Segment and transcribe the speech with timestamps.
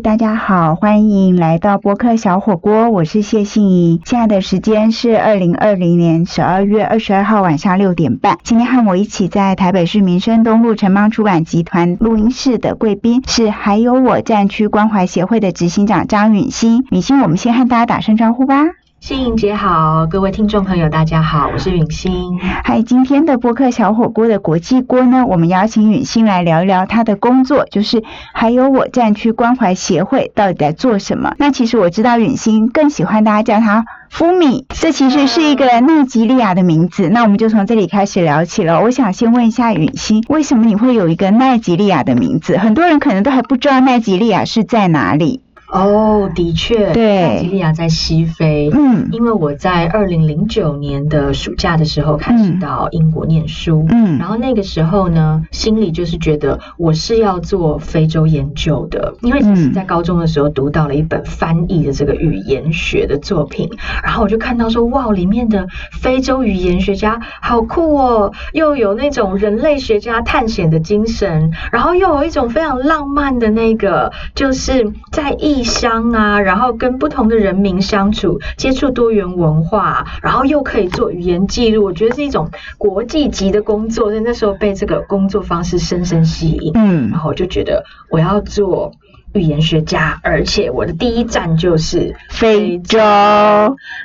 [0.00, 4.02] 大家好，欢迎来到播客小火锅，我是谢杏怡。
[4.04, 8.38] 现在的时间是二零二零年十二月二十二号晚上六点半。
[8.42, 16.84] 今天和我一起在台北市民生东路城邦出版集团录音室的贵宾是还有我战区关怀协会的执行长张允欣。
[16.90, 18.64] 允欣，我们先和大家打声招呼吧。
[19.06, 22.40] 欣莹姐好，各位听众朋友大家好，我是允欣。
[22.64, 28.02] 嗨，今天的播客小火锅的国际锅呢，我们邀请允欣来聊一聊她的工作，就是
[28.32, 31.36] 还有我战区关怀协会到底在做什么。
[31.38, 37.08] 那其实我知道允欣更喜欢大家叫她夫米，这其实是一个奈吉利亚的名字。
[37.08, 38.82] 那我们就从这里开始聊起了。
[38.82, 42.58] 我想先问一下允欣，为什么你会有一个奈吉利亚的名字？
[42.58, 45.42] 很多人可能都还不知道奈吉利亚是在哪里。
[45.68, 48.70] 哦，的确，对，奈及利亚在西非。
[48.72, 49.08] 嗯。
[49.12, 54.18] 因为我在二零零九年的暑假的时候开始到英国念书，嗯。
[54.18, 63.68] 然后那个时候呢，心里就是觉得我是要做非洲研究的，因为其实嗯在高中的时候读到了一本翻译的这个语言学的作品，
[64.02, 88.92] 然后我就看到说，哇，里面的非洲语言学家好酷哦，又有那种人类学家探险的精神，然后又有一种非常浪漫的那个，就是在异乡啊，然后跟不同的人民相处，接触多元文化，然后又可以做语言记录，我觉得是一种国际级的工作，所以那时候被这个工作方式深深吸引，嗯然后我就觉得我要做。
[89.36, 92.98] 语言学家，而且我的第一站就是非洲。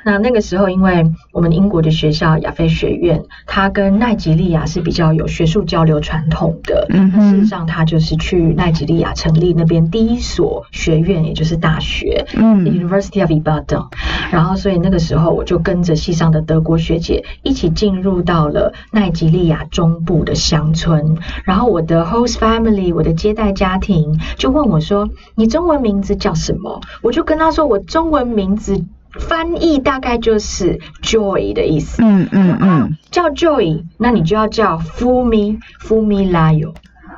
[0.03, 6.85] 那那个时候，因为我们英国的学校亚非学院，它跟奈及利亚是比较有学术交流传统的。
[6.89, 12.25] 嗯事实哼，上，他就是去奈及利亚成立那边第一所学院，也就是大学。
[12.35, 13.87] 嗯 University of Ibadan，
[14.31, 28.83] 然后所以那个时候我就跟着系上的德国学姐一起进入到了奈及利亚中部的乡村，然后我的 host family，我的接待家庭就问我说：“你中文名字叫什么？”我就跟他说：“我中文名字
[29.19, 36.73] 翻译大概就是 joy 的意思。”嗯嗯嗯，叫 Joy，那你就要叫 Fumi Fumi Layo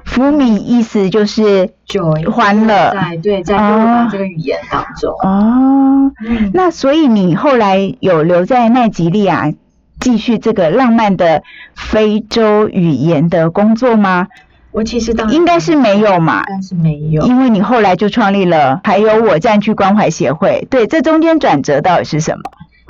[0.06, 6.12] 福米意思就是 Joy，欢乐在对在优巴这个语言当中，哦。
[6.25, 9.52] 嗯那所以你后来有留在奈及利亚
[10.00, 11.44] 继续这个浪漫的
[11.74, 14.28] 非洲语言的工作吗？
[14.74, 17.26] 我其实当时应该是没有嘛，但是没有。
[17.28, 20.68] 因为你后来就创立了还有我战区关怀协会。
[20.70, 22.44] 对，这中间转折到底是什么？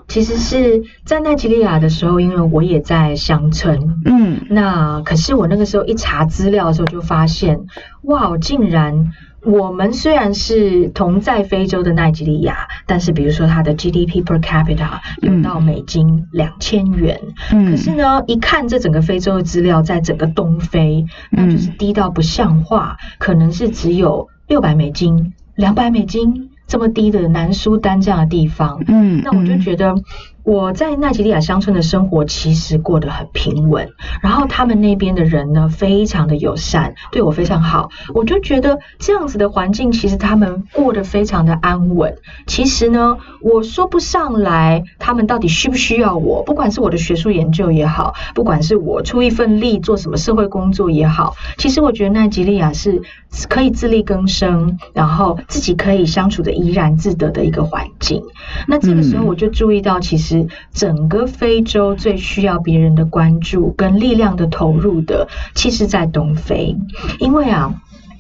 [0.08, 4.02] 其实是在奈吉利亚的时候，因为我也在乡村。
[4.06, 7.60] 嗯那可是我那个时候一查资料的时候，就发现，
[8.04, 9.12] 哇，竟然
[9.46, 17.20] 我们虽然是同在非洲的奈及利亚，但是比如说它的 GDP per capita 有到美金两千元，
[17.52, 28.82] 嗯，可是呢，一看这整个非洲的资料，在整个东非，那就是低到不像话，可能是只有六百美金、两百美金这么低的南苏丹这样的地方。
[28.88, 29.96] 嗯，那我就觉得
[30.44, 33.90] 我在奈及利亚乡村的生活其实过得很平稳，
[34.22, 42.16] 然后他们那边的人呢非常的友善，对我非常好，我就觉得这样子的环境其实他们过得非常的安稳。
[42.46, 53.02] 其实呢，我说不上来他们到底需不需要我，不管是我的学术研究也好，不管是我出一份力做什么社会工作也好，其实我觉得奈及利亚是
[53.48, 58.22] 可以自力更生，然后自己可以相处的怡然自得的一个环境。
[58.68, 60.33] 那这个时候我就注意到，其实
[60.74, 66.76] 整个非洲最需要别人的关注跟力量的投入的，其实在东非，
[67.20, 67.74] 因为啊。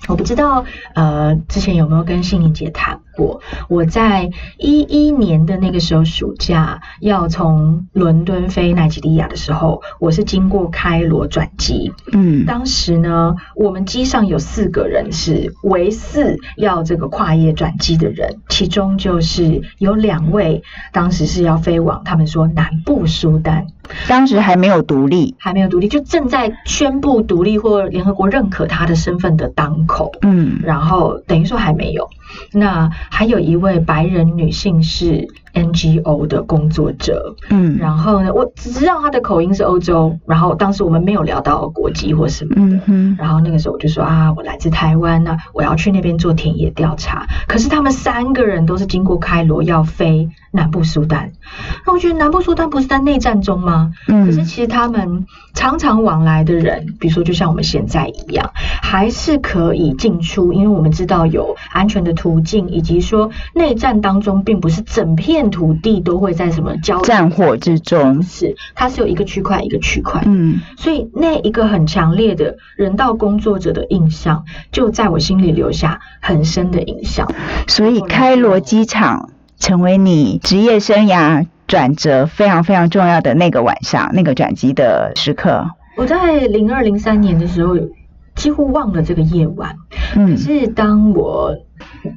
[0.09, 0.65] 我不知道，
[0.95, 3.41] 呃，之前有没有跟信玲姐谈过？
[3.67, 11.91] 我在一一年的那个时候暑假，要从伦敦飞奈及利亚的时候，我是经过开罗转机。
[12.11, 23.67] 嗯当时呢，我们机上有四个人是唯四要这个跨夜转机的人，其中就是有两位当时是要飞往他们说南部苏丹，
[24.07, 25.35] 当时还没有独立。
[25.39, 30.11] 还没有独立，就正在宣布独立或联合国认可他的身份的当口。
[30.21, 32.09] 嗯然后等于说还没有。
[32.51, 42.61] 那还有一位白人女性是 NGO 的工作者，嗯然后呢，我只知道他的口音是欧洲，然后当时我们没有聊到国籍或什么的。
[42.61, 47.25] 嗯哼然后那个时候我就说啊，我来自台湾呢、我要去那边做田野调查。
[47.47, 51.31] 可是他们三个人都是经过开罗要飞南部苏丹，
[51.85, 53.91] 那我觉得南部苏丹不是在内战中吗？
[54.07, 58.51] 嗯可是嗯其实他们常常往来的人，比如说就像我们现在一样，
[58.81, 77.29] 还是可以进出，因为我们知道有安全的途径，以及说内战当中并不是整片土地都会在什么交战火之中，是它是有一个区块一个区块，嗯，所以那一个很强烈的人道工作者的印象，就在我心里留下很深的印象。
[77.67, 79.29] 所以开罗机场
[79.59, 85.65] 成为你职业生涯转折非常非常重要的那个晚上，那个转机的时刻。
[85.95, 87.75] 我在零二零三年的时候，
[88.35, 89.75] 几乎忘了这个夜晚。
[90.15, 91.55] 嗯可是当我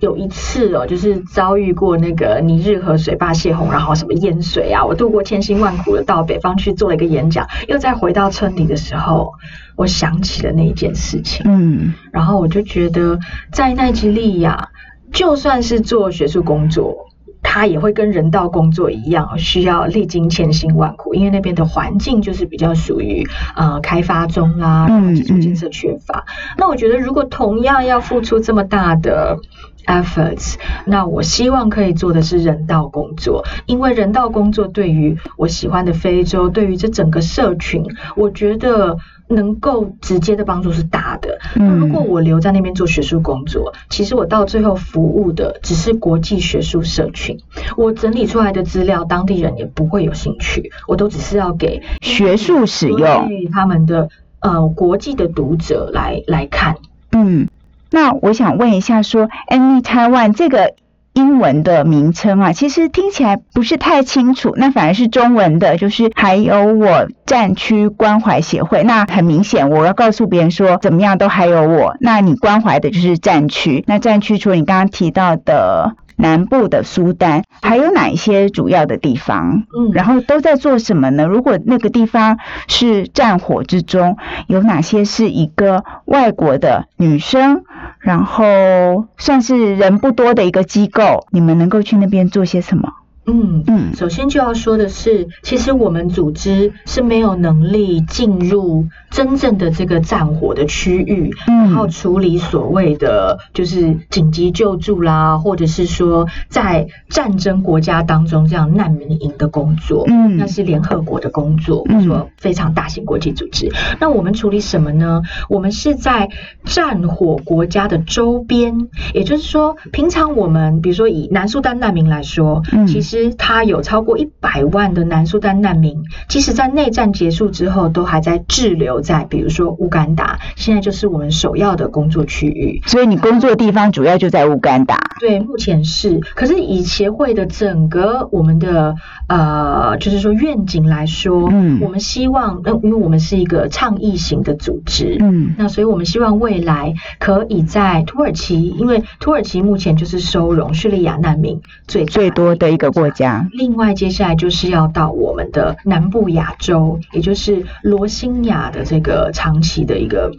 [0.00, 9.32] 有一次哦，就是遭遇过那个尼日河水坝泄洪，然后什么淹水啊，我度过千辛万苦的到北方去做了一个演讲，又再回到村里的时候，
[9.76, 13.18] 我想起了那一件事情，嗯然后我就觉得
[13.52, 14.68] 在奈及利亚，
[15.12, 17.06] 就算是做学术工作。
[17.56, 23.26] 它也会跟人道工作一样，需要历经千辛万苦，因为那边的环境就是比较属于
[23.56, 26.26] 呃开发中啦，然后基础建设缺乏。
[26.58, 29.38] 那我觉得，如果同样要付出这么大的
[29.86, 37.82] efforts，那我希望可以做的是人道工作，因为人道工作对于我喜欢的非洲，对于这整个社群，
[38.16, 38.98] 我觉得
[39.28, 41.38] 能够直接的帮助是大的。
[41.54, 47.38] 那如果我留在那边做学术工作，其实我到最后服务的只是国际学术社群，
[47.76, 54.08] 我整理出来的资料，当地人也不会有兴趣，我都只是要给学术使用对他们的
[54.40, 56.76] 呃国际的读者来来看。
[57.12, 57.48] 嗯，
[57.90, 60.74] 那我想问一下，说 Any Taiwan 这个
[61.16, 68.82] 英文的名称啊，其实听起来不是太清楚，那反而是中文的，就是还有我战区关怀协会。
[68.82, 73.82] 那很明显，我要告诉别人说怎么样都还有我，那你关怀的就是战区。
[73.86, 75.96] 那战区除了你刚刚提到的。
[76.16, 79.64] 南部的苏丹还有哪一些主要的地方？
[79.76, 81.26] 嗯，然后都在做什么呢？
[81.26, 84.16] 如果那个地方是战火之中，
[84.46, 87.64] 有哪些是一个外国的女生，
[88.00, 92.92] 然后算是人不多的一个机构，你们能够去那边做些什么？
[93.26, 110.04] 嗯嗯首先就要说的是，其实我们组织是没有能力进入真正的这个战火的区域，嗯然后处理所谓的就是紧急救助啦，或者是说在战争国家当中这样难民营的工作。
[110.08, 113.72] 嗯那是联合国的工作，嗯说非常大型国际组织。
[113.98, 115.22] 那我们处理什么呢？
[115.48, 116.28] 我们是在
[116.64, 132.82] 战火国家的周边，也就是说，平常我们比如说以南苏丹难民来说，嗯其实它有超过一百万的南苏丹难民，即使在内战结束之后，都还在滞留在比如说乌干达，现在就是我们首要的工作区域。
[132.86, 134.96] 所以你工作的地方主要就在乌干达。
[135.20, 138.94] 对，目前是，可是以协会的整个我们的
[139.28, 153.48] 呃，就是说愿景来说，嗯我们希望，呃，因为我们是一个倡议型的组织，嗯那所以我们希望未来可以在土耳其，因为土耳其目前就是收容叙利亚难民最最多的一个国家。
[153.52, 160.32] 另外，接下来就是要到我们的南部亚洲，也就是罗兴亚的这个长期的一个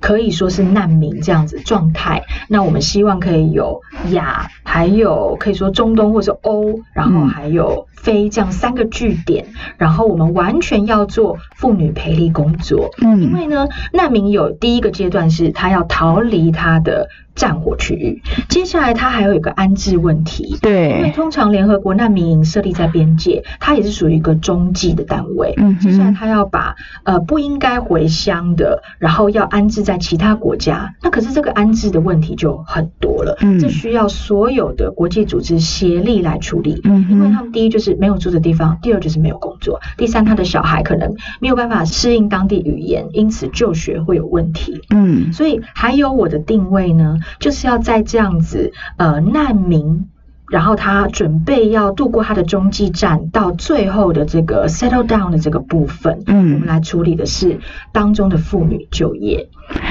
[0.00, 2.22] 可以说是难民这样子状态。
[2.48, 3.80] 那我们希望可以有
[4.10, 9.46] 亚，还有可以说中东或者欧，然后嗯还有非这样三个据点。
[9.78, 20.58] 然后我们完全要做妇女陪力工作，嗯因嗯为呢，难民有第一个阶段是他要逃离他的战火区域，接下来他还有一个安置问题。
[20.60, 25.54] 对因为，通常联合国难民营设立在边界，它也是属于一个中继的单位。
[25.56, 26.74] 嗯接下来，他要把
[27.04, 30.94] 呃不应该回乡的，然后要安置在其他国家。
[31.02, 36.80] 那可是这个安置的问题就很多了，嗯这需要所有的国际组织协力来处理。
[36.84, 44.82] 嗯，因为他们第一就是没有住的地方，第二就是没有工作，第三他的小孩可能没有办法适应当地语言，因此就学会有问题。
[44.90, 50.08] 嗯所以还有我的定位呢，就是要在这样子呃难民。
[50.50, 56.66] 然后他准备要度过他的中继站，到最后的这个 settle down 的这个部分，嗯我们嗯。
[56.66, 57.60] 来处理的是
[57.92, 59.48] 当中的妇女就业。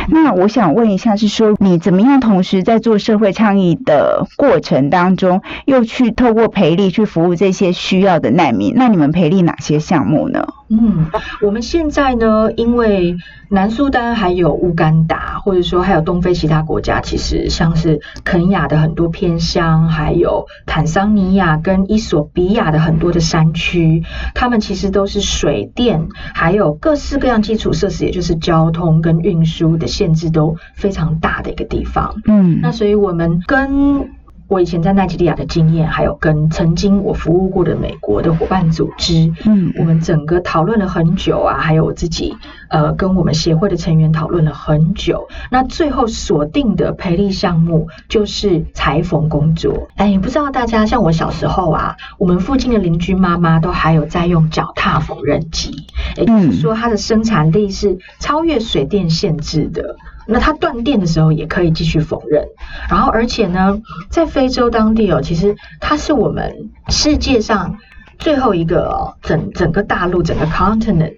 [0.09, 8.73] 那我想问一下，是说你怎么样同时在做社会倡议的过程当中，又去透过培力去服务这些需要的难民？
[8.75, 10.47] 那你们培力哪些项目呢？
[10.71, 11.07] 嗯，
[11.41, 13.17] 我们现在呢，因为
[13.49, 32.15] 南苏丹还有乌干达，或者说还有东非其他国家，其实像是肯亚的很多偏乡，还有坦桑尼亚跟伊索比亚的很多的山区，他们其实都是水电，还有各式各样基础设施，也就是交通跟运输的限制都非常大的一个地方。
[32.27, 34.09] 嗯那所以我们跟
[34.51, 42.35] 我以前在奈及利亚的经验，还有跟曾经我服务过的美国的伙伴组织，嗯我们整个讨论了很久啊，还有我自己
[42.67, 45.29] 呃跟我们协会的成员讨论了很久。
[45.49, 49.87] 那最后锁定的培力项目就是裁缝工作。
[49.95, 55.71] 哎，不知道大家像我小时候啊，我们附近的邻居妈妈都还有在用脚踏缝纫机，
[56.17, 59.95] 也就是说它的生产力是超越水电限制的。
[60.27, 62.47] 那它断电的时候也可以继续缝纫，
[62.89, 67.77] 然后而且呢，在非洲当地哦，其实它是我们世界上
[68.19, 71.17] 最后一个哦，整整个大陆整个 continent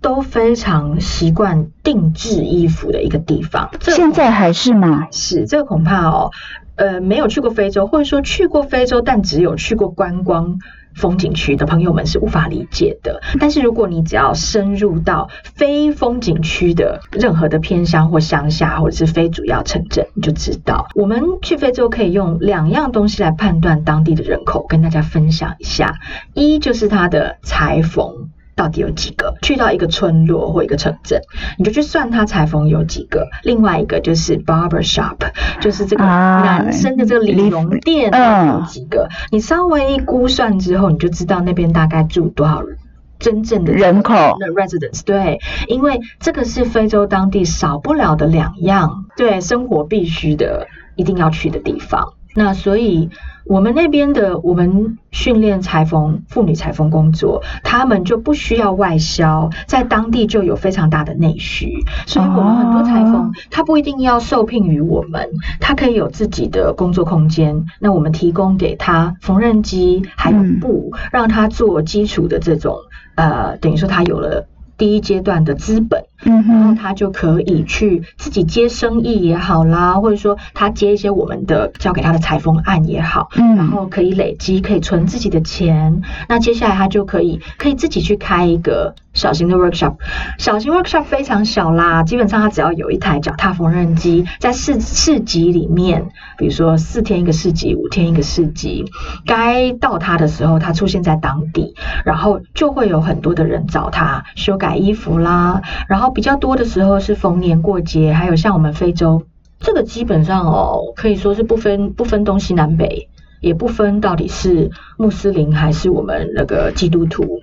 [0.00, 3.70] 都非常习惯定制衣服的一个地方。
[3.80, 5.08] 这现在还是吗？
[5.10, 6.30] 是这个恐怕哦，
[6.76, 10.58] 呃，没有去过非洲，或者说去过非洲，但只有去过观光。
[10.98, 25.94] 风景区的朋友们是无法理解的，但是如果你只要深入到非风景区的任何的偏乡或乡下，或者是非主要城镇，你就知道，我们去非洲可以用两样东西来判断当地的人口，跟大家分享一下。
[26.34, 28.30] 一就是它的裁缝。
[28.58, 29.36] 到底有几个？
[29.40, 31.20] 去到一个村落或一个城镇，
[31.56, 33.28] 你就去算他裁缝有几个。
[33.44, 35.16] 另外一个就是 barber shop，
[35.60, 39.08] 就是这个男生的这个理容店有几个。
[39.30, 42.76] 你稍微一估算之后，你就知道那边大概住多少人
[43.20, 45.02] 真正的人口的 residents。
[45.04, 45.38] 对，
[45.68, 52.14] 因为这个是非洲当地少不了的两样，对生活必须的，一定要去的地方。
[52.34, 53.10] 那所以。
[53.44, 65.30] 我们那边的，我们训练裁缝妇女裁缝工作，他们就不需要外销，在当地就有非常大的内需，所以我们很多裁缝，他不一定要受聘于我们，
[65.60, 67.64] 他可以有自己的工作空间。
[67.80, 72.76] 那我们提供给他缝纫机还有布，让他做基础的这种，
[73.14, 74.46] 呃，等于说他有了。
[74.76, 86.00] 第一阶段的资本，嗯然后他就可以去自己接生意也好啦，或者说他接一些我们的交给他的裁缝案也好，嗯，然后可以累积，可以存自己的钱。
[86.28, 89.96] 那接下来他就可以可以自己去开一个小型的 workshop，
[90.38, 96.08] 小型 workshop 非常小啦，基本上他只要有一台脚踏缝纫机，在市市集里面，
[96.38, 98.84] 比如说四天一个市集，五天一个市集，
[99.26, 104.78] 该到他的时候，他出现在当地，然后就会有很多的人找他修改。
[104.78, 109.22] 衣服啦，然后比较多的时候是逢年过节，还有像我们非洲，
[109.60, 113.08] 这个基本上哦，可以说是不分不分东西南北，
[113.40, 117.40] 也不分到底是穆斯林还是我们那个基督徒，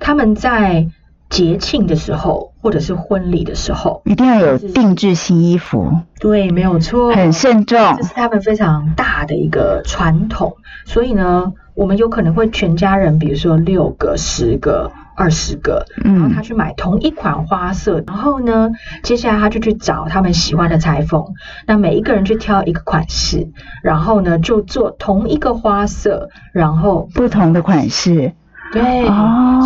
[0.00, 0.88] 他们在
[1.28, 5.90] 节庆的时候或者是婚礼的时候，一定要有定制新衣服，
[6.20, 14.90] 对，没有错，很慎重，这是他们非常大的一个传统，所以呢，我们有可能会全家人，比如说六个、十个。
[15.22, 18.72] 二十个，然后他去买同一款花色，然后呢，
[19.04, 21.24] 接下来他就去找他们喜欢的裁缝，
[21.64, 23.48] 那每一个人去挑一个款式，
[23.84, 28.32] 然后呢就做同一个花色，然后不同的款式，
[28.72, 29.06] 对，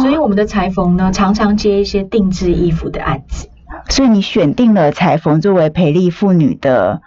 [0.03, 3.49] 所以我们的裁缝呢常常接一些定制衣服的案子，
[3.89, 7.01] 所以你选定了裁缝作为培力妇女的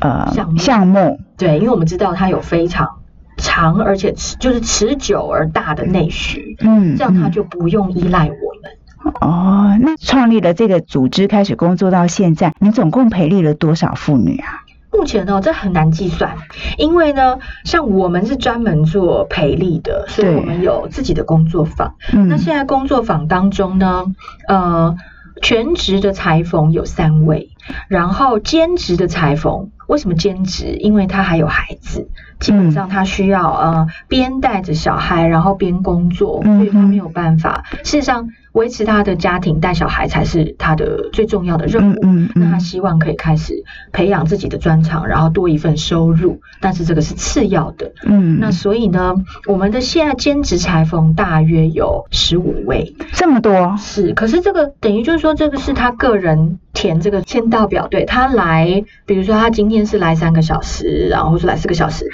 [0.00, 2.88] 呃项目，对，因为我们知道它有非常。
[3.36, 9.14] 长而且持就是持久而大的内需，嗯，这样他就不用依赖我们。
[9.20, 14.62] 哦，那创立了这个组织开始工作到现在，你总共培力了多少妇女啊？
[14.92, 16.36] 目前呢，这很难计算，
[16.78, 21.94] 因为呢，像我们是专门做培力的，所以我们有自己的工作坊。
[22.28, 24.06] 那现在工作坊当中呢，
[24.48, 24.96] 呃，
[25.42, 27.50] 全职的裁缝有三位，
[27.88, 29.70] 然后兼职的裁缝。
[29.86, 30.76] 为什么兼职？
[30.80, 32.08] 因为他还有孩子，
[32.40, 37.64] 基本上他需要呃边带着小孩，然后边工作，所以他没有办法。
[37.84, 42.28] 事实上，维持他的家庭带小孩才是他的最重要的任务嗯。
[42.34, 47.92] 那他希望可以开始培养自己的专长，然后多一份收入，但是这个是次要的。
[48.04, 49.14] 嗯，那所以呢，
[49.46, 54.12] 我们的现在兼职裁缝大约有十五位，这么多是。
[54.14, 59.76] 可是这个等于就是说，这个是他个人填这个签到表，对他来，比如说他今天。
[59.86, 62.10] 是来三个小时，然后是来四个小时，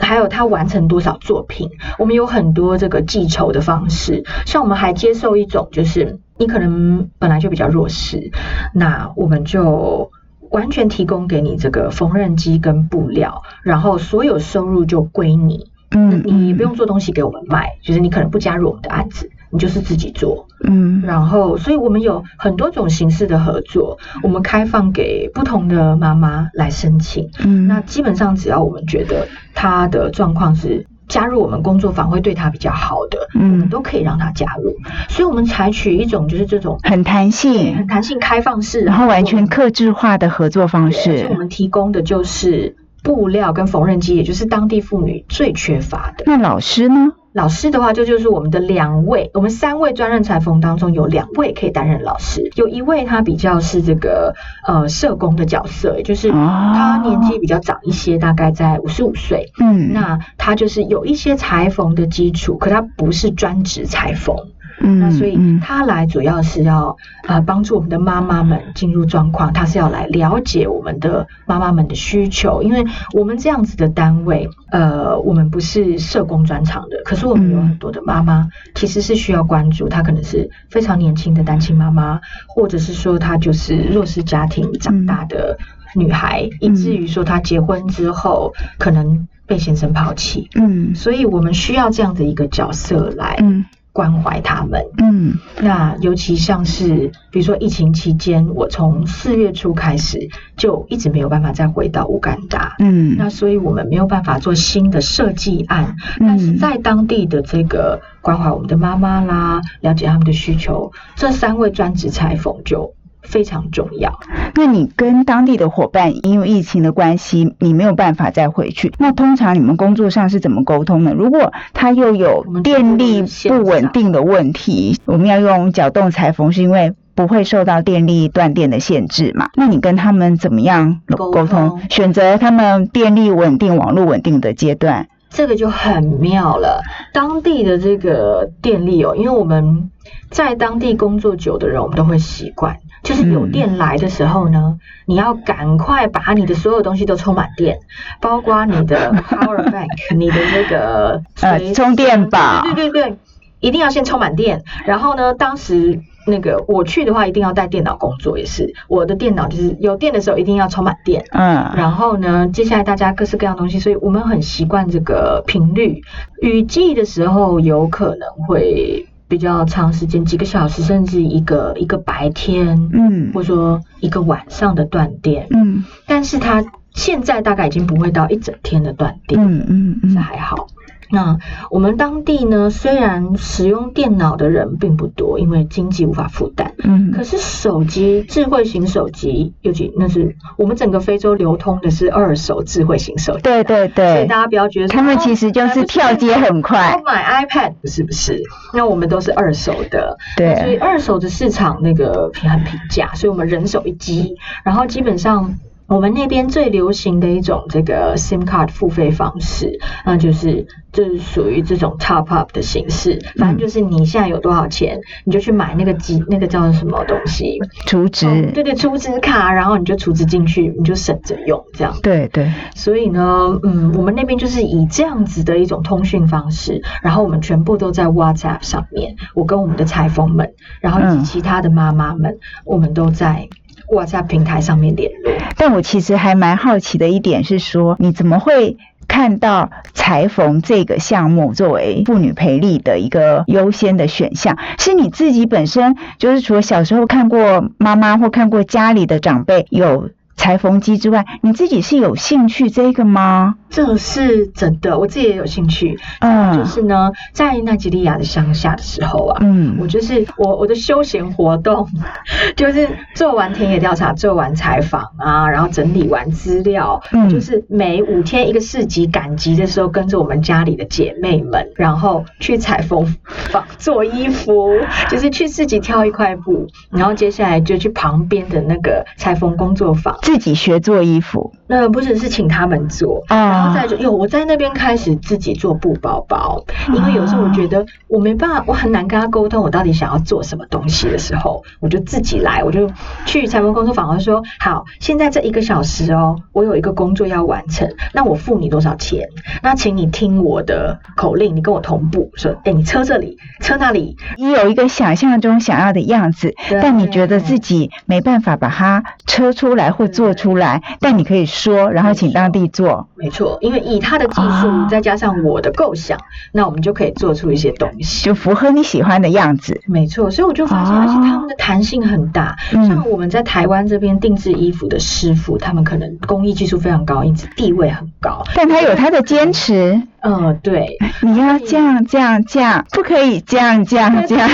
[0.00, 4.24] 还有他完成多少作品，我们有很多这个计酬的方式。
[4.46, 8.32] 像我们还接受一种，就是你可能本来就比较弱势，
[8.74, 10.10] 那我们就
[10.50, 15.70] 完全提供给你这个缝纫机跟布料，然后所有收入就归你。
[15.92, 19.30] 嗯，你不用做东西给我们卖，就是你可能不加入我们的案子。
[19.52, 34.76] 你就是自己做，嗯，然后，所以我们有很多种形式的合作，我们开放给不同的妈妈来申请，嗯，那基本上只要我们觉得她的状况是加入我们工作坊会对她比较好的，嗯，都可以让她加入。
[35.08, 41.26] 所以我们采取一种就是这种很弹性、很弹性开放式，然后完全克制化的合作方式。
[41.30, 46.24] 我们提供的就是布料跟缝纫机，也就是当地妇女最缺乏的。
[46.26, 47.12] 那老师呢？
[47.32, 54.34] 老师的话，这就是我们的两位，我们三位专任裁缝当中有两位可以担任老师，有一位他比较是这个
[54.66, 59.52] 呃社工的角色，也就是他年纪比较长一些，大概在五十五岁。
[59.60, 64.34] 嗯，那他就是有一些裁缝的基础，可他不是专职裁缝。
[64.80, 66.96] 嗯，那所以他来主要是要
[67.26, 85.58] 呃帮助我们的妈妈们进入状况，他是要来了解我们的妈妈们的需求，因为我们这样子的单位，呃，我们不是社工专场的，可是我们有很多的妈妈其实是需要关注，她可能是非常年轻的单亲妈妈，或者是说她就是弱势家庭长大的
[85.94, 93.64] 女孩，以至于说她结婚之后可能被先生抛弃，嗯，所以我们需要这样的一个角色来，嗯。
[93.92, 112.94] 关怀他们，嗯，那尤其像是比如说疫情期间，我从四月初开始就一直没有办法再回到乌干达，嗯，那所以我们没有办法做新的设计案，但是在当地的这个关怀我们的妈妈啦，了解他们的需求，这三位专职裁缝就。
[113.30, 114.18] 非常重要。
[114.54, 118.92] 那你跟当地的伙伴因为疫情的关系，你没有办法再回去。
[118.98, 121.14] 那通常你们工作上是怎么沟通呢？
[121.16, 129.48] 如果他又有电力不稳定的问题，我们要用搅动裁缝，是因为不会受到电力断电的限制嘛？
[129.54, 131.80] 那你跟他们怎么样沟通？
[131.88, 136.82] 选择他们电力稳定、网络稳定的阶段，这个就很妙了。
[137.12, 139.90] 当地的这个电力哦，因为我们
[140.30, 142.76] 在当地工作久的人，我们都会习惯。
[143.02, 147.78] 就是有电来的时候呢，你要赶快把你的所有东西都充满电，
[148.20, 153.16] 包括你的 power bank，你的那个呃充电宝，对对对，
[153.60, 154.62] 一定要先充满电。
[154.84, 161.24] 然后呢，当时那个我去的话，一定要带电脑工作，也是我的电脑就是有电的时候一定要充满电。
[161.30, 166.02] 嗯，然后呢，接下来大家各式各样东西，所以我们很习惯这个频率。
[166.42, 169.06] 雨季的时候有可能会。
[169.30, 180.66] 比较长时间，几个小时，甚至一个一个白天，嗯，或者说一个晚上的断电，嗯，但是它现在大概已经不会到一整天的断电，嗯嗯嗯，这还好。
[181.10, 181.38] 那
[181.70, 186.74] 我们当地呢，虽然使用电脑的人并不多，因为经济无法负担。
[186.84, 187.10] 嗯。
[187.12, 193.42] 可是手机，智慧型手机，尤其那是我们整个非洲流通的是二手智慧型手机。
[193.42, 194.14] 对对对。
[194.14, 197.00] 所以大家不要觉得他们其实就是跳接很快。
[197.04, 198.42] 买 iPad 是不是？
[198.72, 200.16] 那我们都是二手的。
[200.36, 200.54] 对。
[200.56, 205.56] 所以二手的市场那个很平价，所以我们人手一机，然后基本上。
[205.90, 209.76] 我们那边最流行的一种这个 SIM card 付费方式，
[210.06, 213.18] 那就是就是属于这种 top up 的形式。
[213.36, 217.58] 反正就是你现在有多少钱，你就去买那个机，那个叫什么东西？
[217.86, 218.52] 储值。
[218.54, 221.92] 对对，储值卡，然后你就储值进去，你就省着用这样。
[222.04, 222.48] 对对。
[222.76, 229.16] 所以呢，嗯，我们那边就是以这样子的一种通讯方式，然后我们全部都在 WhatsApp 上面。
[229.34, 233.48] 我跟我们的裁缝们，然后以及其他的妈妈们，我们都在。
[233.90, 238.76] 挂在平台上面联络，但我其实还蛮好奇的一点是说，你怎么会
[239.08, 244.56] 看到裁缝这个项目作为妇女陪力的一个优先的选项？
[244.78, 250.10] 是你自己本身就是除了小时候看过妈妈或看过家里的长辈有？
[250.40, 253.56] 裁缝机之外，你自己是有兴趣这个吗？
[253.68, 255.98] 这是真的，我自己也有兴趣。
[256.20, 261.86] 嗯，就是呢，在奈及利亚的乡下的时候啊，嗯，我就是我我的休闲活动，
[262.56, 274.70] 就是做完田野调查，做完采访啊，然后整理完资料，嗯，就是每五天一个市集赶集的时候，跟着我们家里的姐妹们，然后去裁缝坊做衣服，
[275.10, 280.16] 就是去市集挑一块布，然后接下来就去旁边的那个裁缝工作坊。
[280.30, 286.64] 自己学做衣服，那不只是请他们做，然后再就有我在那边开始自己做布包包，
[286.94, 292.88] 因为有时候我觉得我没办法，我很难跟他沟通，我到底想要做什么东西的时候，我就自己来，我就
[293.26, 299.28] 去裁缝工作坊，我说好，现在这一个小时哦，我有一个工作要完成，那我付你多少钱？
[299.64, 310.06] 那请你听我的口令，你跟我同步，说，哎，你车这里，车那里，你有一个想象中想要的样子，但你觉得自己没办法把它车出来或。
[310.10, 313.08] 做出来，但你可以说，然后请当地做。
[313.14, 316.18] 没错，因为以他的技术，再加上我的构想，
[316.52, 319.80] 那我们就可以做出一些东西，就符合你喜欢的样子。
[319.86, 322.56] 没错，所以我就发现，而且他们的弹性很大。
[322.70, 328.44] 像我们在台湾这边定制衣服的师傅，他们可能工艺技术非常高，因此地位很高。
[328.54, 330.00] 但他有他的坚持。
[330.22, 334.48] 嗯，对，你要这样这样这样，不可以这样这样这样。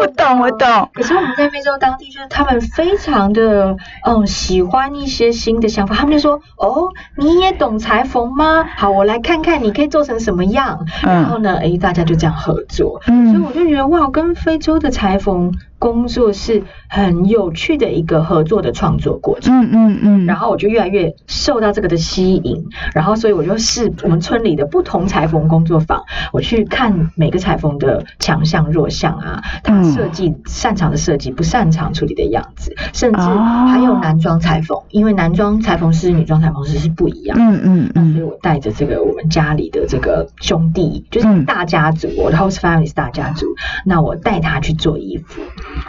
[0.00, 0.90] 我懂我懂。
[0.92, 8.64] 可是我们在非洲当地，就是他们非常的嗯喜欢一些新的想法，他们就说哦，你也懂裁缝吗？
[8.76, 10.86] 好，我来看看你可以做成什么样。
[11.02, 13.00] 然后呢，哎，大家就这样合作。
[13.06, 15.52] 嗯，所以我就觉得哇，跟非洲的裁缝。
[15.78, 43.46] 工作是很有趣的一个合作的创作过程，嗯嗯嗯，然后我就越来越受到这个的吸引，然后所以我就试我们村里的不同裁缝工作坊，我去看每个裁缝的强项弱项啊，他设计擅长的设计，不擅长处理的样子，甚至还有男装裁缝，因为男装裁缝师、女装裁缝师是不一样，嗯嗯，那所以我带着这个我们家里的这个兄弟，就是大家族，我的 host family 是大家族，
[43.84, 45.42] 那我带他去做衣服。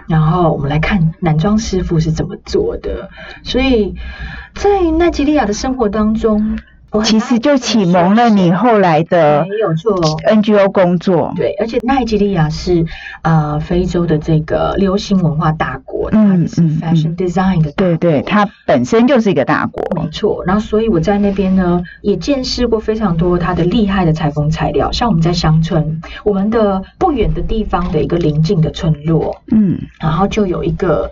[0.08, 3.10] 然后我们来看男装师傅是怎么做的，
[3.44, 3.96] 所以
[4.54, 6.60] 在奈吉利亚的生活当中。
[7.04, 9.94] 其实就启蒙了你后来的没有错
[10.26, 11.34] NGO 工作。
[11.36, 12.86] 对，而且奈及利亚是
[13.22, 20.44] 呃非洲的这个流行文化大国，嗯嗯，fashion design 的，对对，它本身就是一个大国，没错。
[20.46, 31.12] 然后所以我在那边呢也见识过非常多它的厉害的裁缝材料，像我们在乡村，我们的不远的地方的一个邻近的村落，嗯，然后就有一个。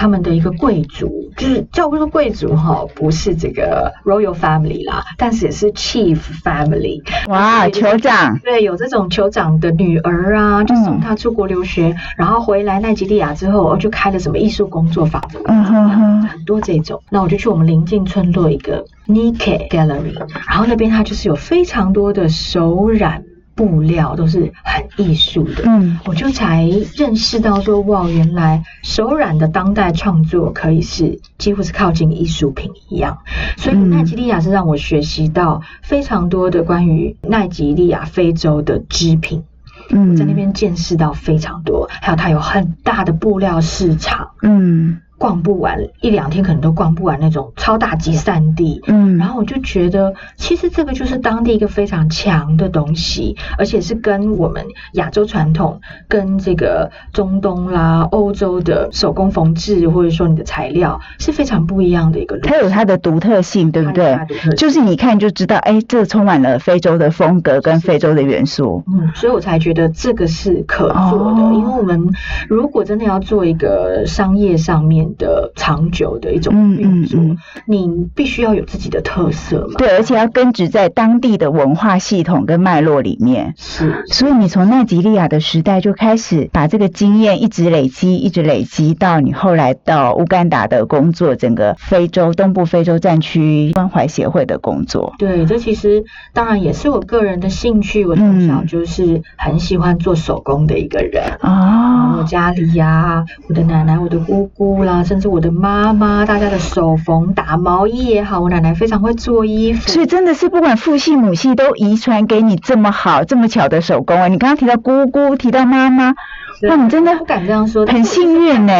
[0.00, 7.02] 他们的一个贵族，就是叫不说贵族哈，不是这个 royal family 啦，但是也是 chief family。
[7.28, 17.02] 哇，酋长，对，有这种酋长的女儿啊，就送她出国留学，然后回来奈及利亚之后，就开了什么艺术工作坊，嗯哼哼，很多这种。
[17.10, 23.22] 那我就去我们邻近村落一个 Nike Gallery，然后那边它就是有非常多的手染。
[23.60, 33.18] 布料都是很艺术的，嗯，我就才认识到说，哇，原来手染的当代创作可以是几乎是靠近艺术品一样。
[33.58, 39.42] 所以奈及利亚是让我学习到非常多的关于奈及利亚非洲的织品，
[39.90, 45.02] 嗯，在那边见识到非常多，还有它有很大的布料市场，嗯。
[45.20, 48.80] 逛不完一两天，可能都逛不完那种超大集散地。
[48.86, 55.78] 嗯，然后我就觉得，其实这个就是当地一个非常强的东西，而且是跟我们亚洲传统、
[56.08, 62.38] 跟这个中东啦、欧洲的手工缝制，或者说你的材料是非常不一样的一个。
[62.38, 64.18] 它有它的独特性，对不对？
[64.56, 68.82] 就是你看就知道，哎，这充满了非洲的风格跟非洲的元素。
[68.86, 72.10] 嗯，所以我才觉得这个是可做的，因为我们
[72.48, 75.09] 如果真的要做一个商业上面。
[75.16, 77.20] 的长久的一种运作，
[77.66, 79.74] 你必须要有自己的特色嘛？
[79.78, 83.54] 对，而且要根植在当地的文化系统跟脉络里面。
[83.56, 95.14] 是，所以你从奈及利亚的时代就开始把这个经验一直累积，一直累积到你后来到乌干达的工作，整个非洲东部非洲战区关怀协会的工作。
[95.18, 98.04] 对，这其实当然也是我个人的兴趣。
[98.04, 104.99] 我从小就是很喜欢做手工的一个人啊，我家里呀，我的奶奶，我的姑姑啦。
[105.04, 114.28] 甚至我的妈妈，大家的手缝打毛衣也好，我奶奶非常会做衣服，所以真的是不管父系母系都遗传给你这么好、这么巧的手工啊！
[114.28, 116.14] 你刚刚提到姑姑，提到妈妈，
[116.62, 118.72] 那你真的不敢这样说，很幸运呢。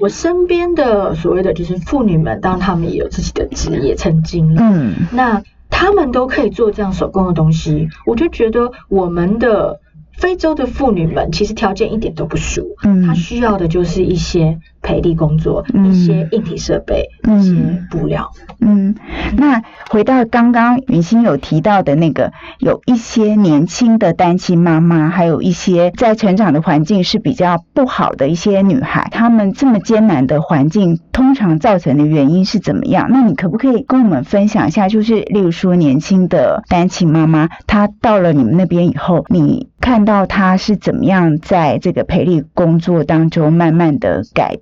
[0.00, 9.80] 我身边的所谓的就是妇女们，当然他们也有自己的职业，曾经，嗯，那他们都可以做这样手工的东西，我就觉得我们的
[10.12, 14.58] 非洲的妇女们其实条件一点都不输，嗯，她需要的就是一些。
[14.82, 17.54] 培力工作，一些硬体设备，一些
[17.90, 18.30] 布料。
[18.60, 18.94] 嗯，
[19.36, 33.08] 那回到刚刚云欣有提到的那个，有一些年轻的单亲妈妈，还有一些在成长的环境是比较不好的一些女孩，她们这么艰难的环境，通常造成的原因是怎么样？
[33.10, 34.88] 那你可不可以跟我们分享一下？
[34.88, 44.56] 就是例如说，年轻的单亲妈妈，她到了你们那边以后，你看到她是怎么样在这个培力工作当中慢慢的改？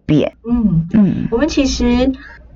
[0.48, 1.84] 嗯嗯，我们其实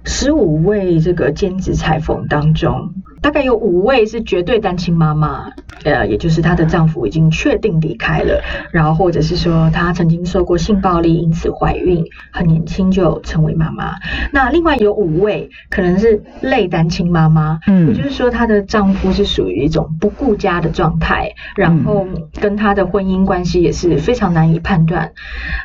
[0.05, 2.93] 十五位这个兼职裁缝当中。
[3.21, 5.47] 大概有五位是绝对单亲妈妈，
[5.83, 13.95] 呃，也就是她的丈夫已经确定离开了，然后或者是说她曾经受过性暴力，因此怀孕，很年轻就成为妈妈。
[14.31, 22.07] 那另外有五位可能是类单亲妈妈，嗯，也就是说她的丈夫是属于一种不顾家的状态，然后
[22.43, 25.13] 跟她的婚姻关系也是非常难以判断。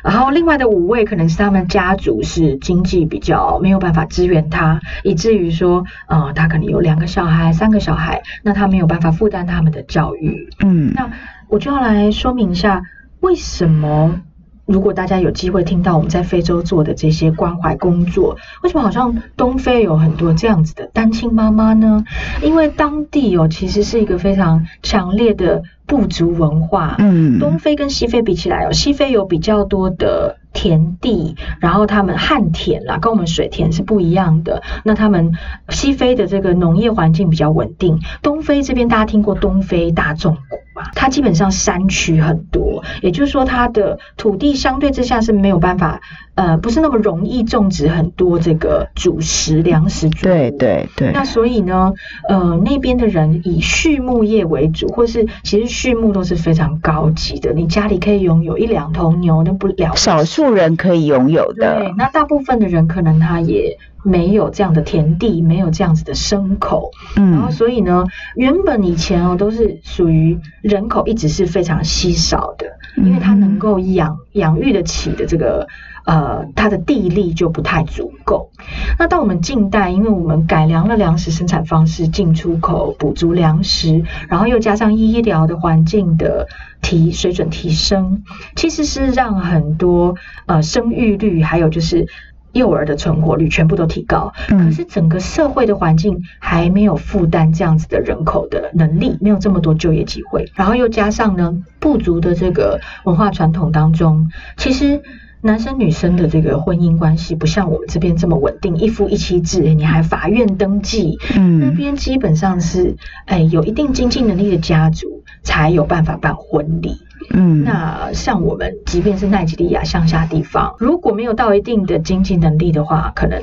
[0.02, 7.52] 然后另外的五位可能是他们家族是经济比较没有办法支援他，以至于说，呃，他可能有两个小孩。
[7.52, 10.48] 三个小孩，那他没有办法负担他们的教育。
[10.64, 11.10] 嗯，那
[11.48, 12.82] 我就要来说明一下，
[13.20, 14.20] 为什么
[14.64, 22.02] 如果大家有机会听到我们在非洲做的这些关怀工作，为什么好像东非有很多这样子的单亲妈妈呢？
[22.42, 26.96] 因为当地哦，其实是一个非常强烈的部族文化。
[26.98, 34.62] 嗯，东非跟西非比起来哦，西非有比较多的田地，然后他们旱田啦，跟我们水田是不一样的。
[34.84, 35.32] 那他们
[35.68, 40.90] 西非的这个农业环境比较稳定，东非这边大家听过东非大众谷吧？
[40.94, 46.00] 它基本上山区很多，也就是说它的土地相对之下是没有办法，
[46.34, 50.08] 呃，不是那么容易种植很多这个主食粮食。
[50.10, 51.92] 对对对，那所以呢，
[52.28, 57.52] 呃，那边的人以畜牧业为主，或是其实畜牧都是非常高级的。
[57.52, 61.78] 你家里可以拥有一两头牛，那不了少数富人可以拥有的。
[61.78, 75.66] 对，，那大部分的人可能他也没有这样的田地，没有这样子的牲口，然后嗯所以呢，原本以前哦都是属于人口一直是非常稀少的，因为它能够养养育得起的这个
[76.06, 78.50] 呃它的地力就不太足够。
[78.98, 86.46] 那到我们近代，因为我们改良了粮食生产方式，进出口补足粮食，然后又加上医疗的环境的
[86.80, 88.22] 提水准提升，
[88.56, 90.14] 其实是让很多
[90.46, 92.06] 呃生育率还有就是。
[92.52, 105.00] 幼儿的存活率全部都提高，可嗯是整个社会的环境还没有负担这样子的人口的能力，没有这么多就业机会，然后又加上呢部族的这个文化传统当中，其实
[105.42, 116.98] 男生女生的这个婚姻关系不像我们这边这么稳定，一夫一妻制，你还法院登记，那嗯边基本上是哎有一定经济能力的家族才有办法办婚礼。
[117.28, 123.40] 嗯，那像我们，即便是奈及利亚乡下地方，如果没有到一定的经济能力的话，可能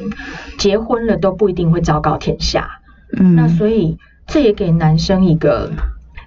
[0.58, 2.80] 结婚了都不一定会昭告天下。
[3.18, 5.72] 嗯那所以这也给男生一个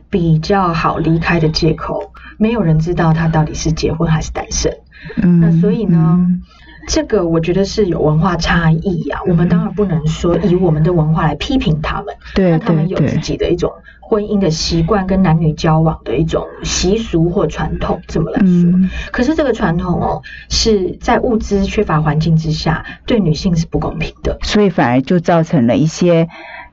[0.09, 4.73] 比较好离开的借口，没有人知道他到底是结婚还是单身。
[5.17, 6.43] 嗯那所以呢嗯
[6.93, 18.49] 这个我觉得是有文化差异啊，我们当然不能说以我们的文化来批评他们，对那他们有自己的一种婚姻的习惯跟男女交往的一种习俗或传统，怎么来说。
[18.49, 18.91] 嗯。
[19.13, 26.29] 可是这个传统哦，是在物资缺乏环境之下，对女性是不公平的，所以反而就造成了一些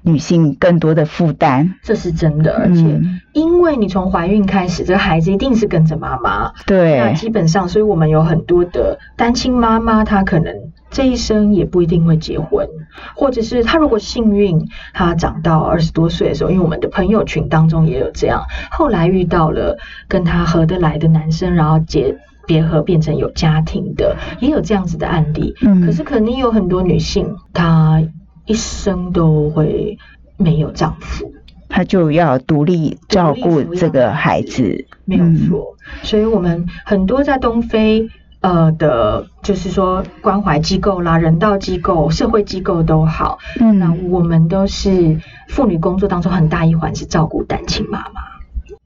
[0.07, 1.75] 女性更多的负担。
[1.83, 2.57] 这是真的。
[2.57, 10.51] 而且嗯因为你从怀孕开始，这个孩子一定是跟着妈妈，对那，基本上，所以我们有很多的单亲妈妈，她可能
[10.89, 12.67] 这一生也不一定会结婚，
[13.15, 18.41] 或者是她如果幸运，她长到二十多岁的时候，因为我们的朋友群当中也有这样，
[18.71, 22.17] 后来遇到了跟她合得来的男生，然后结
[22.47, 25.53] 别合变成有家庭的，也有这样子的案例。
[25.61, 28.01] 嗯可是肯定有很多女性，她
[28.47, 29.97] 一生都会
[30.38, 31.31] 没有丈夫。
[31.69, 34.86] 她就要独立照顾这个孩子。
[35.05, 38.10] 没有嗯错，所以我们很多在东非
[38.41, 48.21] 呃的，就是说关怀机构啦、人道机构、社会机构都好，嗯那嗯，我们都是妇女工作当中很大一环是照顾单亲妈妈。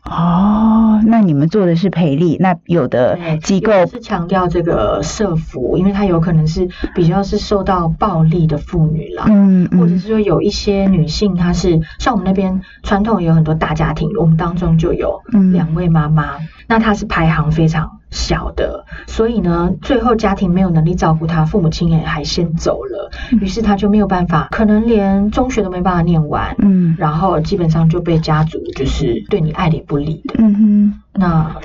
[0.03, 9.25] 哦，那你们做的是培力，那有的机构是强调这个社服，因为它有可能是比较是受到暴力的妇女啦。
[9.27, 23.39] 嗯嗯或者是说有一些女性，她是像我们那边传统有很多大家庭，我们当中就有嗯两位妈妈，那她是排行非常小的，所以呢，最后家庭没有能力照顾他，父母亲也还先走了，嗯。
[23.39, 26.95] 于是他就没有办法，可能连中学都没办法念完，嗯。
[26.99, 31.01] 然后基本上就被家族就是对你爱理不理的，嗯哼。
[31.13, 31.55] 那。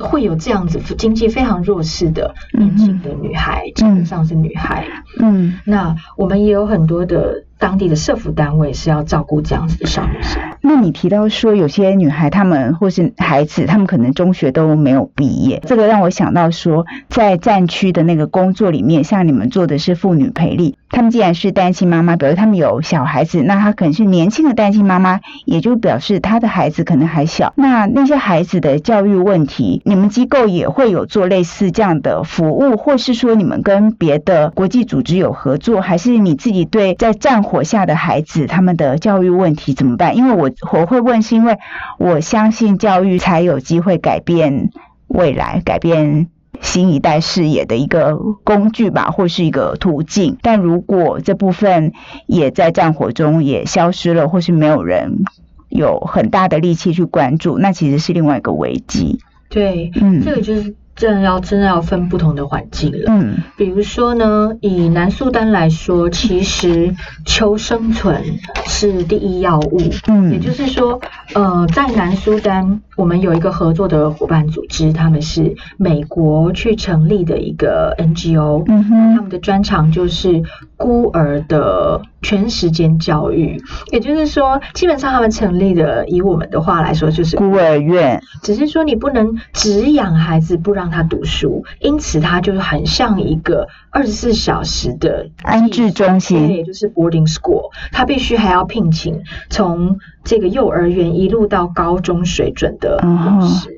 [0.00, 4.84] 会有这样子经济非常弱势的年轻的女孩，基本上是女孩。
[5.20, 10.42] 嗯，那我们也有很多的当地的社服单位是要照顾这样子的小女生。
[10.60, 27.52] 那你提到说有些女孩她们或是孩子，她们可能中学都没有毕业，这个让我想到说，在战区的那个工作里面，像你们做的是妇女培力，她们既然是单亲妈妈，比如她们有小孩子，那她可能是年轻的单亲妈妈，也就表示她的孩子可能还小。
[27.56, 40.16] 那那些孩子的教育问题，你们机构也会有做类似这样的服务，或是说你们跟别的国际组织有合作，还是你自己对在战火下的孩子他们的教育问题怎么办？
[40.16, 41.58] 因为我我会问，是因为
[41.98, 44.70] 我相信教育才有机会改变
[45.06, 46.28] 未来，改变。
[46.60, 50.38] 新一代视野的一个工具吧，或是一个途径。
[50.40, 51.92] 但如果这部分
[52.26, 55.24] 也在战火中也消失了，或是没有人
[55.68, 59.18] 有很大的力气去关注，那其实是另外一个危机。
[59.50, 63.04] 对，嗯这个就是真的要真的要分不同的环境了。
[63.08, 68.22] 嗯比如说呢，以南苏丹来说，其实求生存
[68.66, 69.80] 是第一要务。
[70.06, 71.00] 嗯也嗯就是说，
[71.34, 80.42] 呃，在南苏丹，我们有一个合作的伙伴组织，他们是美国去成立的一个 NGO，、嗯哼，他们的专长就是
[80.76, 83.62] 孤儿的全时间教育。
[83.90, 103.70] 也就是说，基本上他们成立的，以我们的话来说，就是孤儿院，只是说你不能只养孩子不让他读书，因此他就很像一个二十四小时的安置中，心，也就是 boarding school，他必须还要聘请从这个幼儿园一路到高中水准的嗯老师。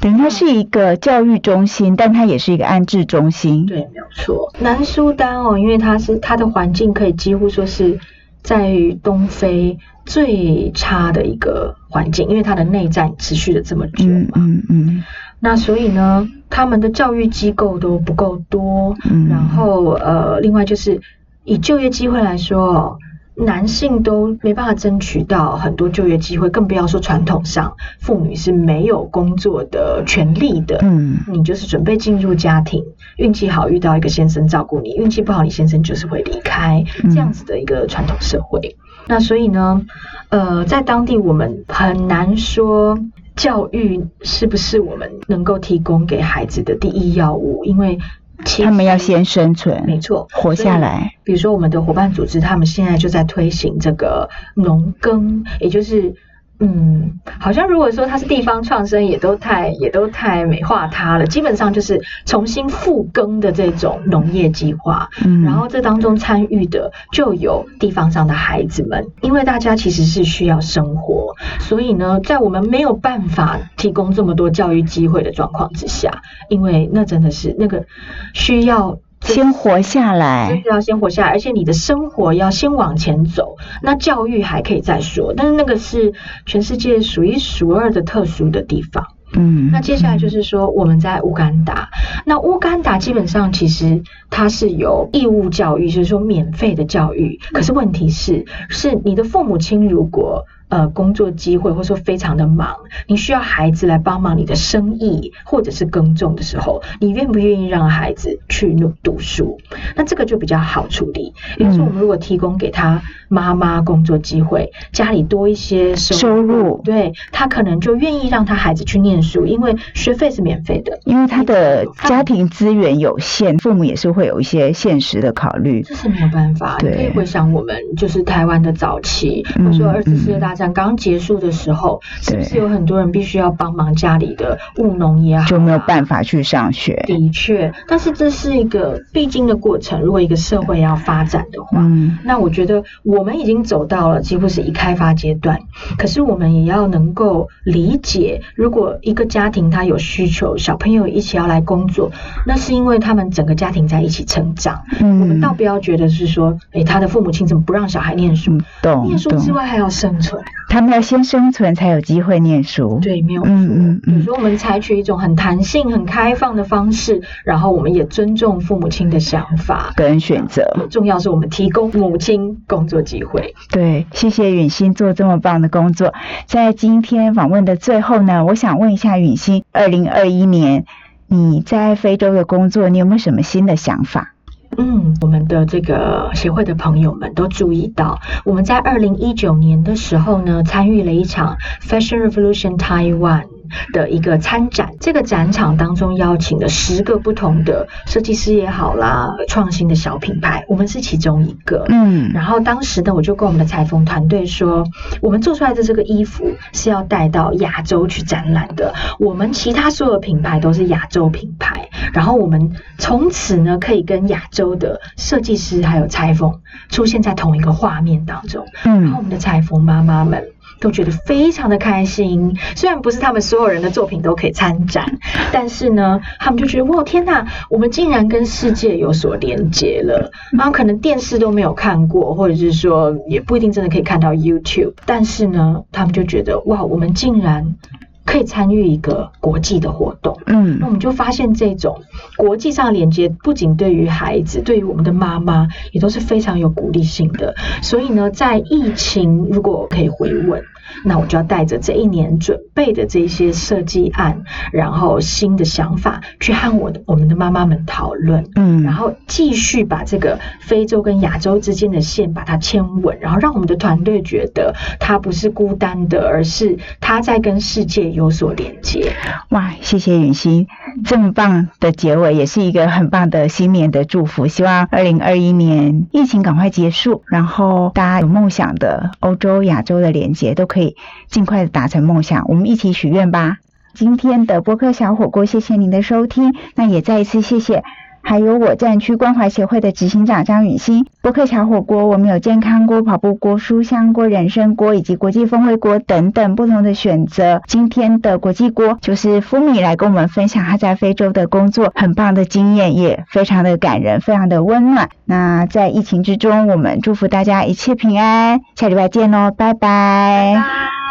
[0.00, 3.66] 等于它是一个教育中心，但它也是一个安置中心。
[3.66, 4.50] 对，没有错。
[4.58, 8.00] 南苏丹哦，因为它是它的环境可以几乎说是
[8.44, 14.32] 在东非最差的一个环境，因为它的内战持续了这么久嗯嘛。
[14.36, 15.04] 嗯嗯
[15.40, 21.00] 那所以呢，他们的教育机构都不够多，嗯，然后呃，另外就是
[21.44, 22.98] 以就业机会来说哦，
[23.36, 30.78] 男性都没办法争取到很多就业机会，更不要说传统上妇女是没有工作的权利的。
[30.82, 32.84] 嗯你就是准备进入家庭，
[33.16, 38.76] 运气好遇到一个先生照顾你，运气不好你先生就是会离开，嗯这样子的一个传统社会。
[39.06, 39.82] 那所以呢，
[40.28, 42.98] 呃，在当地我们很难说
[43.36, 47.98] 教育是不是我们能够提供给孩子的第一要务，因为
[48.38, 51.14] 他们要先生存，没错活下来。
[51.22, 56.14] 比如说我们的伙伴组织，他们现在就在推行这个农耕，也就是。
[56.60, 61.26] 嗯，好像如果说它是地方创生，也都太也都太美化它了。
[61.26, 77.84] 基本上就是重新复耕的这种农业计划，嗯，然后这当中参与的就有地方上的孩子们，因为大家其实是需要生活，所以呢，在我们没有办法提供这么多教育机会的状况之下，因为那真的是那个
[78.32, 78.98] 需要。
[79.32, 80.68] 先活下就来是。
[80.68, 83.56] 要先活下来，而且你的生活要先往前走。
[83.82, 86.12] 那教育还可以再说，但是那个是
[86.46, 89.04] 全世界数一数二的特殊的地方。
[89.36, 91.88] 嗯，那接下来就是说，我们在乌干达，
[92.24, 97.40] 那乌干达基本上其实它是有义务教育，就是说免费的教育。
[97.52, 102.74] 可是问题是，是你的父母亲如果呃工作机会或者说非常的忙，
[103.06, 109.56] 你需要孩子来帮忙你的生意或者是耕种的时候，你愿不愿意让孩子去读读书？
[109.94, 111.32] 那这个就比较好处理。
[111.58, 120.98] 也就是说我们如果提供给他妈妈工作机会，家里多一些收收入对他可能就愿意让他孩子去念书，因为学费是免费的。
[121.04, 125.82] 因为他的家庭资源有限，父母也是会有一些现实的考虑。
[125.82, 137.02] 这是没有办法，可以回想我们就是台湾的早期，嗯或者说二次世界大战刚结束的时候，是不是有很多人必须要帮忙家里的务农也好啊，就没有办法去上学。
[137.06, 140.00] 的确，但是这是一个必经的过程。
[140.00, 145.58] 如果一个社会要发展的话，嗯那我觉得我们已经走到了几乎是一开发阶段，
[145.98, 152.10] 可是我们也要能够理解，如果一个家庭他有需求，小朋友一起要来工作，
[152.46, 154.82] 那是因为他们整个家庭在一起成长。
[155.00, 158.58] 我们嗯，倒不要觉得是说，诶，他的父母亲怎么不让小孩念书？
[158.82, 160.42] 嗯念书之，外还要生存。
[160.68, 162.98] 他们要先生存才有机会念书。
[163.00, 163.50] 对，没有错。
[163.50, 169.92] 嗯嗯嗯比如说，我们采取一种很弹性、很开放的方式，然后我们也尊重父母亲的想法。
[169.94, 170.64] 跟选择。
[170.90, 173.54] 重要是我们提供母亲工作机会。
[173.70, 176.12] 对，谢谢允欣做这么棒的工作。
[176.46, 180.84] 在今天访问的最后呢，我想问一下允欣，二零二一年
[181.28, 184.33] 你在非洲的工作，你有没有什么新的想法？
[184.78, 193.53] 嗯，我们的这个协会的朋友们都注意到，我们在二零一九年的时候呢，参与了一场 Fashion Revolution Taiwan。
[193.92, 201.84] 的一个参展，这个展场当中邀请了十个不同的设计师也好啦，创新的小品牌，我们是其中一个。
[201.88, 204.84] 嗯然后当时呢，我就跟我们的裁缝团队说，
[205.20, 208.92] 我们做出来的这个衣服是要带到亚洲去展览的。
[209.18, 218.66] 我们其他所有品牌都是亚洲品牌，然后我们从此呢，可以跟亚洲的设计师还有裁缝出现在同一个画面当中。
[218.82, 220.44] 然后我嗯们的裁缝妈妈们。
[220.84, 225.18] 都觉得非常的开心，虽然不是他们所有人的作品都可以参展，
[225.50, 230.30] 但是呢，他们就觉得哇天呐，我们竟然跟世界有所连接了。
[230.52, 237.76] 然后可能电视都没有看过，或者是说也不一定真的可以看到 YouTube，但是呢，他们就觉得哇，我们竟然
[238.24, 240.38] 可以参与一个国际的活动。
[240.46, 242.02] 嗯那嗯我们就发现这种
[242.36, 247.54] 国际上连接不仅对于孩子，对于我们的妈妈也都是非常有鼓励性的。
[247.82, 250.62] 所以呢，在疫情如果可以回稳。
[251.02, 269.12] 那我就要带着这一年准备的这些设计案，然后新的想法去和我的我们的妈妈们讨论，嗯，然后继续把这个非洲跟亚洲之间的线把它牵稳，然后让我们的团队觉得他不是孤单的，而是他在跟世界有所连接。
[269.50, 270.66] 哇，谢谢允欣，
[271.04, 274.46] 这么棒的结尾，也是一个很棒的新年的祝福。
[274.46, 280.96] 希望二零二一年疫情赶快结束，然后大家有梦想的欧洲、亚洲的连接都可以。
[281.28, 283.58] 尽快的达成梦想，我们一起许愿吧。
[283.92, 286.54] 今天的播客小火锅，谢谢您的收听。
[286.74, 287.82] 那也再一次谢谢。
[288.24, 297.60] 还有我战区关怀协会的执行长张允欣，博客小火锅，我们有健康锅、跑步锅、书香锅、人参锅以及国际风味锅等等不同的选择。
[297.68, 305.10] 今天的国际锅就是福米来跟我们分享他在非洲的工作，很棒的经验，也非常的感人，非常的温暖。
[305.26, 311.03] 那在疫情之中，我们祝福大家一切平安，下礼拜见喽，拜拜。